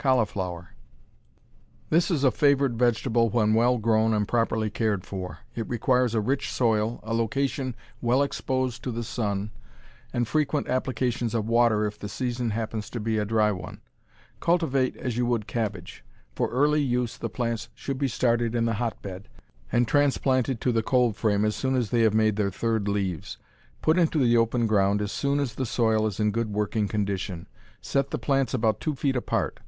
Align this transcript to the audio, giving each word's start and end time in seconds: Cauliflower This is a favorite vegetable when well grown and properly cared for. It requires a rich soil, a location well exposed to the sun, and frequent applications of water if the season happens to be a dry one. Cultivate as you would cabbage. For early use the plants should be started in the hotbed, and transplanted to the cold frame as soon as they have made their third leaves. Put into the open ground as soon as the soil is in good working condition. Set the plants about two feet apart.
Cauliflower 0.00 0.74
This 1.90 2.08
is 2.08 2.22
a 2.22 2.30
favorite 2.30 2.74
vegetable 2.74 3.30
when 3.30 3.52
well 3.52 3.78
grown 3.78 4.14
and 4.14 4.28
properly 4.28 4.70
cared 4.70 5.04
for. 5.04 5.40
It 5.56 5.68
requires 5.68 6.14
a 6.14 6.20
rich 6.20 6.52
soil, 6.52 7.00
a 7.02 7.12
location 7.12 7.74
well 8.00 8.22
exposed 8.22 8.84
to 8.84 8.92
the 8.92 9.02
sun, 9.02 9.50
and 10.12 10.28
frequent 10.28 10.68
applications 10.68 11.34
of 11.34 11.48
water 11.48 11.84
if 11.84 11.98
the 11.98 12.08
season 12.08 12.50
happens 12.50 12.90
to 12.90 13.00
be 13.00 13.18
a 13.18 13.24
dry 13.24 13.50
one. 13.50 13.80
Cultivate 14.38 14.96
as 14.98 15.16
you 15.16 15.26
would 15.26 15.48
cabbage. 15.48 16.04
For 16.36 16.48
early 16.48 16.80
use 16.80 17.16
the 17.18 17.28
plants 17.28 17.68
should 17.74 17.98
be 17.98 18.06
started 18.06 18.54
in 18.54 18.66
the 18.66 18.74
hotbed, 18.74 19.28
and 19.72 19.88
transplanted 19.88 20.60
to 20.60 20.70
the 20.70 20.80
cold 20.84 21.16
frame 21.16 21.44
as 21.44 21.56
soon 21.56 21.74
as 21.74 21.90
they 21.90 22.02
have 22.02 22.14
made 22.14 22.36
their 22.36 22.52
third 22.52 22.86
leaves. 22.86 23.36
Put 23.82 23.98
into 23.98 24.20
the 24.20 24.36
open 24.36 24.68
ground 24.68 25.02
as 25.02 25.10
soon 25.10 25.40
as 25.40 25.56
the 25.56 25.66
soil 25.66 26.06
is 26.06 26.20
in 26.20 26.30
good 26.30 26.52
working 26.52 26.86
condition. 26.86 27.48
Set 27.80 28.10
the 28.10 28.18
plants 28.18 28.54
about 28.54 28.78
two 28.78 28.94
feet 28.94 29.16
apart. 29.16 29.58